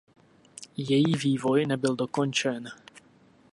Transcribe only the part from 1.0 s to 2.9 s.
vývoj nebyl dokončen.